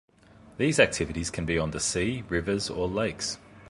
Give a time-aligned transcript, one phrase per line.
[0.57, 3.37] These activities can be on the sea, rivers or lakes.